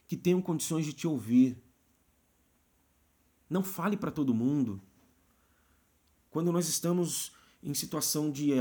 que 0.07 0.17
tenham 0.17 0.41
condições 0.41 0.85
de 0.85 0.93
te 0.93 1.07
ouvir. 1.07 1.61
Não 3.49 3.63
fale 3.63 3.95
para 3.95 4.11
todo 4.11 4.33
mundo. 4.33 4.81
Quando 6.29 6.51
nós 6.51 6.67
estamos 6.67 7.31
em 7.61 7.73
situação 7.73 8.31
de 8.31 8.51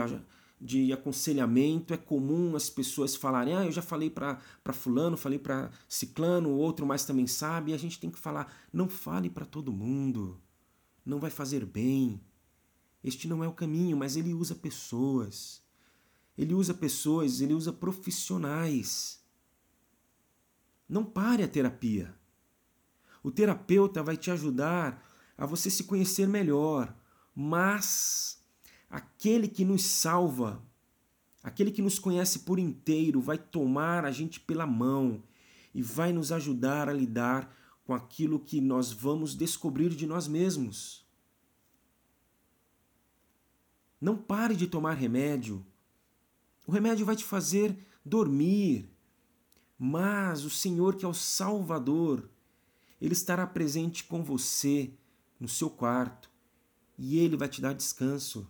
de 0.61 0.93
aconselhamento, 0.93 1.95
é 1.95 1.97
comum 1.97 2.55
as 2.55 2.69
pessoas 2.69 3.17
falarem: 3.17 3.55
ah, 3.55 3.65
eu 3.65 3.73
já 3.73 3.81
falei 3.81 4.11
para 4.11 4.39
Fulano, 4.73 5.17
falei 5.17 5.39
para 5.39 5.71
Ciclano, 5.89 6.51
outro 6.51 6.85
mais 6.85 7.05
também 7.05 7.27
sabe. 7.27 7.71
E 7.71 7.75
a 7.75 7.79
gente 7.79 7.99
tem 7.99 8.11
que 8.11 8.19
falar: 8.19 8.53
não 8.73 8.89
fale 8.89 9.31
para 9.31 9.47
todo 9.47 9.73
mundo, 9.73 10.39
não 11.05 11.19
vai 11.19 11.31
fazer 11.31 11.65
bem. 11.65 12.21
Este 13.03 13.27
não 13.29 13.43
é 13.43 13.49
o 13.49 13.53
caminho, 13.53 13.97
mas 13.97 14.17
ele 14.17 14.35
usa 14.35 14.55
pessoas. 14.55 15.63
Ele 16.37 16.55
usa 16.55 16.75
pessoas, 16.75 17.41
ele 17.41 17.55
usa 17.55 17.73
profissionais. 17.73 19.23
Não 20.89 21.05
pare 21.05 21.43
a 21.43 21.49
terapia. 21.49 22.15
O 23.23 23.31
terapeuta 23.31 24.03
vai 24.03 24.17
te 24.17 24.31
ajudar 24.31 25.07
a 25.37 25.47
você 25.47 25.71
se 25.71 25.85
conhecer 25.85 26.27
melhor, 26.27 26.95
mas 27.35 28.41
Aquele 28.91 29.47
que 29.47 29.65
nos 29.65 29.85
salva, 29.85 30.61
aquele 31.45 31.71
que 31.71 31.81
nos 31.81 31.97
conhece 31.97 32.41
por 32.41 32.59
inteiro, 32.59 33.21
vai 33.21 33.39
tomar 33.39 34.05
a 34.05 34.11
gente 34.11 34.41
pela 34.41 34.67
mão 34.67 35.23
e 35.73 35.81
vai 35.81 36.13
nos 36.13 36.33
ajudar 36.33 36.89
a 36.89 36.93
lidar 36.93 37.57
com 37.85 37.95
aquilo 37.95 38.41
que 38.41 38.61
nós 38.61 38.91
vamos 38.91 39.37
descobrir 39.37 39.91
de 39.91 40.09
nós 40.09 40.27
mesmos. 40.27 41.00
Não 44.01 44.17
pare 44.17 44.57
de 44.57 44.67
tomar 44.67 44.95
remédio. 44.95 45.65
O 46.67 46.73
remédio 46.73 47.05
vai 47.05 47.17
te 47.17 47.25
fazer 47.25 47.77
dormir. 48.05 48.89
Mas 49.79 50.45
o 50.45 50.51
Senhor, 50.51 50.97
que 50.97 51.05
é 51.05 51.09
o 51.09 51.15
Salvador, 51.15 52.29
Ele 53.01 53.13
estará 53.13 53.47
presente 53.47 54.05
com 54.05 54.23
você 54.23 54.93
no 55.39 55.49
seu 55.49 55.71
quarto, 55.71 56.31
e 56.99 57.19
Ele 57.19 57.37
vai 57.37 57.49
te 57.49 57.63
dar 57.63 57.73
descanso. 57.73 58.49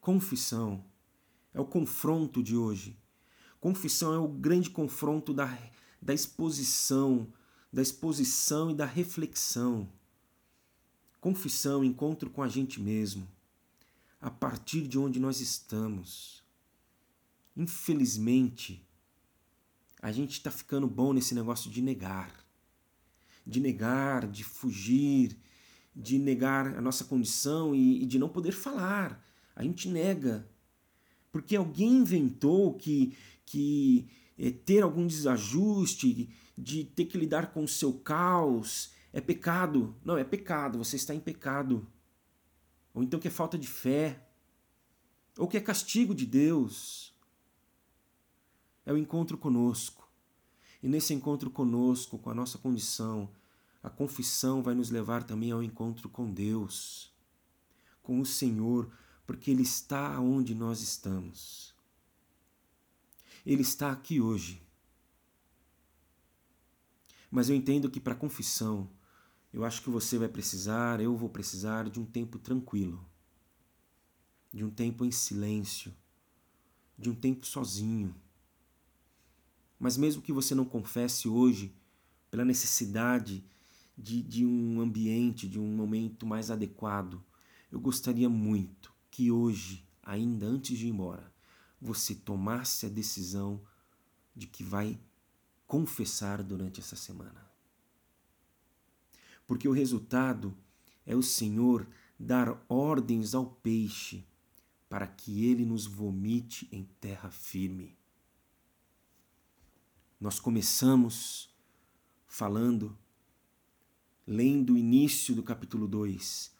Confissão 0.00 0.84
é 1.52 1.60
o 1.60 1.64
confronto 1.64 2.40
de 2.40 2.56
hoje. 2.56 2.96
Confissão 3.58 4.14
é 4.14 4.18
o 4.18 4.28
grande 4.28 4.70
confronto 4.70 5.34
da, 5.34 5.58
da 6.00 6.14
exposição, 6.14 7.32
da 7.72 7.82
exposição 7.82 8.70
e 8.70 8.74
da 8.74 8.86
reflexão. 8.86 9.88
Confissão, 11.26 11.82
encontro 11.82 12.30
com 12.30 12.40
a 12.40 12.46
gente 12.46 12.80
mesmo, 12.80 13.26
a 14.20 14.30
partir 14.30 14.86
de 14.86 14.96
onde 14.96 15.18
nós 15.18 15.40
estamos. 15.40 16.44
Infelizmente, 17.56 18.88
a 20.00 20.12
gente 20.12 20.34
está 20.34 20.52
ficando 20.52 20.86
bom 20.86 21.12
nesse 21.12 21.34
negócio 21.34 21.68
de 21.68 21.82
negar. 21.82 22.32
De 23.44 23.58
negar, 23.58 24.28
de 24.28 24.44
fugir, 24.44 25.36
de 25.92 26.16
negar 26.16 26.78
a 26.78 26.80
nossa 26.80 27.04
condição 27.04 27.74
e, 27.74 28.04
e 28.04 28.06
de 28.06 28.20
não 28.20 28.28
poder 28.28 28.52
falar. 28.52 29.20
A 29.56 29.64
gente 29.64 29.88
nega. 29.88 30.48
Porque 31.32 31.56
alguém 31.56 31.94
inventou 31.94 32.74
que, 32.74 33.16
que 33.44 34.06
é, 34.38 34.52
ter 34.52 34.80
algum 34.80 35.04
desajuste, 35.04 36.30
de 36.56 36.84
ter 36.84 37.06
que 37.06 37.18
lidar 37.18 37.52
com 37.52 37.64
o 37.64 37.68
seu 37.68 37.94
caos, 37.94 38.94
é 39.16 39.20
pecado. 39.22 39.96
Não, 40.04 40.18
é 40.18 40.24
pecado, 40.24 40.76
você 40.76 40.96
está 40.96 41.14
em 41.14 41.20
pecado. 41.20 41.88
Ou 42.92 43.02
então 43.02 43.18
que 43.18 43.28
é 43.28 43.30
falta 43.30 43.56
de 43.56 43.66
fé. 43.66 44.22
Ou 45.38 45.48
que 45.48 45.56
é 45.56 45.60
castigo 45.60 46.14
de 46.14 46.26
Deus. 46.26 47.14
É 48.84 48.92
o 48.92 48.98
encontro 48.98 49.38
conosco. 49.38 50.06
E 50.82 50.88
nesse 50.88 51.14
encontro 51.14 51.50
conosco, 51.50 52.18
com 52.18 52.28
a 52.28 52.34
nossa 52.34 52.58
condição, 52.58 53.30
a 53.82 53.88
confissão 53.88 54.62
vai 54.62 54.74
nos 54.74 54.90
levar 54.90 55.22
também 55.22 55.50
ao 55.50 55.62
encontro 55.62 56.10
com 56.10 56.30
Deus, 56.30 57.10
com 58.02 58.20
o 58.20 58.26
Senhor, 58.26 58.90
porque 59.26 59.50
Ele 59.50 59.62
está 59.62 60.20
onde 60.20 60.54
nós 60.54 60.82
estamos. 60.82 61.74
Ele 63.46 63.62
está 63.62 63.92
aqui 63.92 64.20
hoje. 64.20 64.62
Mas 67.30 67.48
eu 67.48 67.56
entendo 67.56 67.90
que 67.90 67.98
para 67.98 68.14
confissão, 68.14 68.90
eu 69.56 69.64
acho 69.64 69.80
que 69.80 69.88
você 69.88 70.18
vai 70.18 70.28
precisar, 70.28 71.00
eu 71.00 71.16
vou 71.16 71.30
precisar 71.30 71.88
de 71.88 71.98
um 71.98 72.04
tempo 72.04 72.38
tranquilo, 72.38 73.02
de 74.52 74.62
um 74.62 74.68
tempo 74.68 75.02
em 75.02 75.10
silêncio, 75.10 75.94
de 76.98 77.08
um 77.08 77.14
tempo 77.14 77.46
sozinho. 77.46 78.14
Mas 79.78 79.96
mesmo 79.96 80.20
que 80.20 80.30
você 80.30 80.54
não 80.54 80.66
confesse 80.66 81.26
hoje, 81.26 81.74
pela 82.30 82.44
necessidade 82.44 83.42
de, 83.96 84.22
de 84.22 84.44
um 84.44 84.78
ambiente, 84.78 85.48
de 85.48 85.58
um 85.58 85.74
momento 85.74 86.26
mais 86.26 86.50
adequado, 86.50 87.24
eu 87.72 87.80
gostaria 87.80 88.28
muito 88.28 88.92
que 89.10 89.30
hoje, 89.30 89.88
ainda 90.02 90.44
antes 90.44 90.78
de 90.78 90.86
ir 90.86 90.90
embora, 90.90 91.32
você 91.80 92.14
tomasse 92.14 92.84
a 92.84 92.90
decisão 92.90 93.62
de 94.34 94.46
que 94.46 94.62
vai 94.62 95.00
confessar 95.66 96.42
durante 96.42 96.78
essa 96.78 96.94
semana. 96.94 97.45
Porque 99.46 99.68
o 99.68 99.72
resultado 99.72 100.56
é 101.04 101.14
o 101.14 101.22
Senhor 101.22 101.86
dar 102.18 102.64
ordens 102.68 103.34
ao 103.34 103.46
peixe 103.46 104.24
para 104.88 105.06
que 105.06 105.44
ele 105.44 105.64
nos 105.64 105.86
vomite 105.86 106.68
em 106.72 106.84
terra 107.00 107.30
firme. 107.30 107.96
Nós 110.20 110.40
começamos 110.40 111.54
falando, 112.26 112.96
lendo 114.26 114.74
o 114.74 114.78
início 114.78 115.34
do 115.34 115.42
capítulo 115.42 115.86
2. 115.86 116.54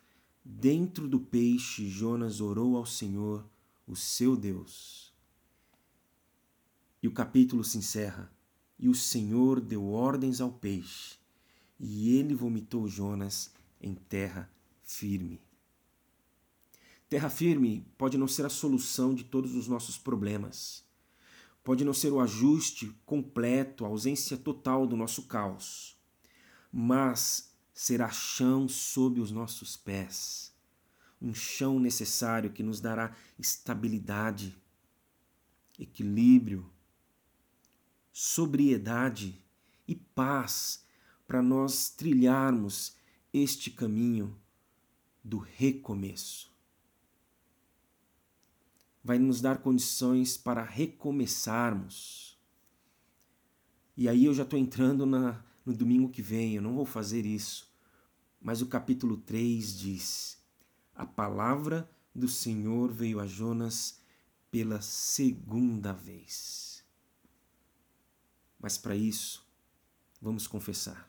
Dentro 0.45 1.09
do 1.09 1.19
peixe, 1.19 1.89
Jonas 1.89 2.41
orou 2.41 2.77
ao 2.77 2.87
Senhor, 2.87 3.45
o 3.87 3.97
seu 3.97 4.37
Deus. 4.37 5.13
E 7.03 7.09
o 7.09 7.13
capítulo 7.13 7.65
se 7.65 7.79
encerra. 7.79 8.31
E 8.79 8.89
o 8.89 8.95
Senhor 8.95 9.61
deu 9.61 9.87
ordens 9.91 10.41
ao 10.41 10.53
peixe, 10.53 11.17
e 11.79 12.17
ele 12.17 12.35
vomitou 12.35 12.89
Jonas 12.89 13.53
em 13.81 13.95
terra 13.95 14.51
firme. 14.83 15.41
Terra 17.09 17.31
firme 17.31 17.87
pode 17.97 18.19
não 18.19 18.27
ser 18.27 18.45
a 18.45 18.51
solução 18.51 19.15
de 19.15 19.25
todos 19.25 19.55
os 19.55 19.69
nossos 19.69 19.97
problemas 19.97 20.87
Pode 21.67 21.85
não 21.85 21.93
ser 21.93 22.13
o 22.13 22.21
ajuste 22.21 22.95
completo, 23.05 23.85
a 23.85 23.89
ausência 23.89 24.37
total 24.37 24.87
do 24.87 24.97
nosso 24.97 25.25
caos, 25.25 25.99
mas 26.73 27.53
será 27.75 28.09
chão 28.09 28.69
sob 28.69 29.21
os 29.21 29.33
nossos 29.33 29.77
pés. 29.77 30.55
Um 31.21 31.35
chão 31.35 31.81
necessário 31.81 32.53
que 32.53 32.63
nos 32.63 32.81
dará 32.81 33.17
estabilidade, 33.37 34.57
equilíbrio, 35.77 36.71
sobriedade 38.13 39.45
e 39.89 39.97
paz 39.97 40.86
para 41.27 41.43
nós 41.43 41.91
trilharmos 41.91 42.97
este 43.33 43.71
caminho 43.71 44.37
do 45.23 45.39
recomeço 45.39 46.57
vai 49.07 49.21
nos 49.21 49.41
dar 49.41 49.59
condições 49.59 50.37
para 50.37 50.65
recomeçarmos. 50.65 52.37
E 53.97 54.09
aí 54.09 54.25
eu 54.25 54.35
já 54.35 54.43
estou 54.43 54.59
entrando 54.59 55.07
na, 55.07 55.45
no 55.65 55.73
domingo 55.73 56.11
que 56.11 56.21
vem, 56.21 56.57
eu 56.57 56.63
não 56.63 56.75
vou 56.75 56.85
fazer 56.85 57.25
isso. 57.25 57.73
Mas 58.43 58.61
o 58.61 58.67
capítulo 58.67 59.17
3 59.19 59.79
diz: 59.79 60.45
A 60.93 61.07
palavra 61.07 61.89
do 62.13 62.27
Senhor 62.27 62.93
veio 62.93 63.21
a 63.21 63.29
Jonas 63.29 64.01
pela 64.51 64.81
segunda 64.81 65.93
vez. 65.93 66.85
Mas 68.59 68.77
para 68.77 68.97
isso, 68.97 69.47
vamos 70.21 70.49
confessar. 70.49 71.09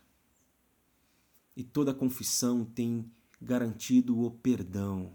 E 1.58 1.63
toda 1.63 1.93
confissão 1.93 2.63
tem 2.63 3.12
garantido 3.41 4.22
o 4.24 4.32
perdão 4.32 5.13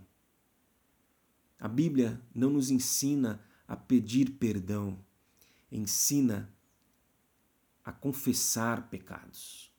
a 1.62 1.68
Bíblia 1.68 2.20
não 2.34 2.50
nos 2.50 2.72
ensina 2.72 3.40
a 3.68 3.76
pedir 3.76 4.32
perdão, 4.32 4.98
ensina 5.70 6.52
a 7.84 7.92
confessar 7.92 8.90
pecados. 8.90 9.72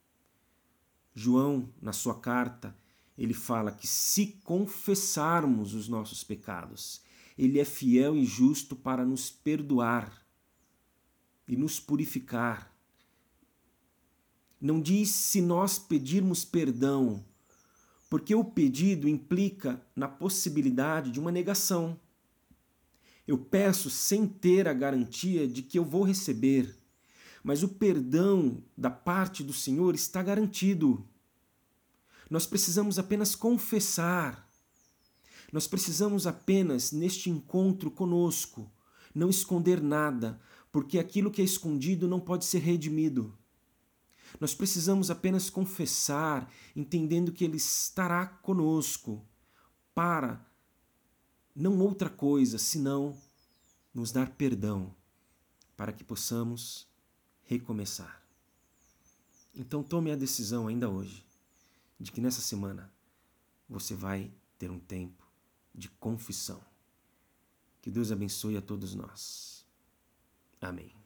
João, 1.14 1.70
na 1.82 1.92
sua 1.92 2.18
carta, 2.18 2.74
ele 3.18 3.34
fala 3.34 3.70
que 3.70 3.86
se 3.86 4.28
confessarmos 4.46 5.74
os 5.74 5.90
nossos 5.90 6.24
pecados, 6.24 7.02
ele 7.38 7.60
é 7.60 7.66
fiel 7.66 8.16
e 8.16 8.24
justo 8.24 8.78
para 8.78 9.04
nos 9.04 9.30
perdoar 9.30 10.26
e 11.46 11.58
nos 11.58 11.82
purificar. 11.82 12.73
Não 14.64 14.80
diz 14.80 15.10
se 15.10 15.42
nós 15.42 15.78
pedirmos 15.78 16.46
perdão, 16.46 17.22
porque 18.10 18.34
o 18.34 18.46
pedido 18.46 19.10
implica 19.10 19.86
na 19.94 20.08
possibilidade 20.08 21.12
de 21.12 21.20
uma 21.20 21.34
negação. 21.34 22.00
Eu 23.28 23.38
peço 23.38 23.90
sem 23.90 24.26
ter 24.26 24.70
a 24.70 24.74
garantia 24.74 25.46
de 25.50 25.62
que 25.62 25.78
eu 25.78 25.84
vou 25.84 26.04
receber, 26.04 26.78
mas 27.44 27.62
o 27.62 27.68
perdão 27.68 28.64
da 28.78 28.90
parte 28.90 29.44
do 29.44 29.52
Senhor 29.52 29.96
está 29.96 30.24
garantido. 30.24 31.06
Nós 32.30 32.46
precisamos 32.46 32.98
apenas 32.98 33.36
confessar. 33.36 34.50
Nós 35.52 35.68
precisamos 35.68 36.26
apenas, 36.26 36.94
neste 36.94 37.30
encontro 37.30 37.92
conosco, 37.92 38.72
não 39.14 39.30
esconder 39.30 39.82
nada, 39.82 40.40
porque 40.72 40.98
aquilo 40.98 41.30
que 41.30 41.42
é 41.42 41.46
escondido 41.46 42.08
não 42.08 42.22
pode 42.22 42.46
ser 42.46 42.60
redimido. 42.60 43.38
Nós 44.40 44.54
precisamos 44.54 45.10
apenas 45.12 45.50
confessar, 45.50 46.52
entendendo 46.76 47.32
que 47.32 47.44
Ele 47.44 47.58
estará 47.58 48.26
conosco 48.26 49.26
para 49.94 50.44
não 51.56 51.80
outra 51.80 52.10
coisa 52.10 52.58
senão 52.58 53.16
nos 53.94 54.12
dar 54.12 54.32
perdão, 54.32 54.94
para 55.78 55.94
que 55.94 56.04
possamos 56.04 56.88
recomeçar. 57.44 58.24
Então 59.54 59.84
tome 59.84 60.12
a 60.12 60.16
decisão 60.16 60.68
ainda 60.68 60.90
hoje 60.90 61.24
de 62.00 62.12
que 62.12 62.20
nessa 62.20 62.42
semana 62.42 62.92
você 63.70 63.96
vai 63.96 64.32
ter 64.58 64.72
um 64.72 64.80
tempo 64.80 65.24
de 65.74 65.90
confissão. 65.90 66.62
Que 67.82 67.92
Deus 67.92 68.12
abençoe 68.12 68.58
a 68.58 68.62
todos 68.62 68.96
nós. 68.96 69.66
Amém. 70.60 71.03